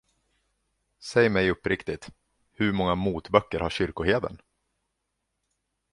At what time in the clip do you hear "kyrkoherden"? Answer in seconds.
3.69-4.41